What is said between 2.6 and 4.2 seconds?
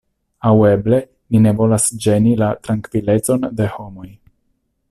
trankvilecon de homoj.